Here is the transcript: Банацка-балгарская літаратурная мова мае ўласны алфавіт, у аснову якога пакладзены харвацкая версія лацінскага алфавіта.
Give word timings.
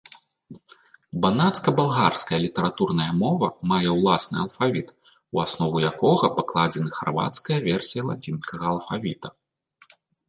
Банацка-балгарская 1.23 2.39
літаратурная 2.45 3.09
мова 3.21 3.47
мае 3.73 3.89
ўласны 3.97 4.37
алфавіт, 4.45 4.87
у 5.37 5.43
аснову 5.45 5.77
якога 5.91 6.25
пакладзены 6.39 6.89
харвацкая 6.97 7.59
версія 7.69 8.01
лацінскага 8.09 8.65
алфавіта. 8.73 9.27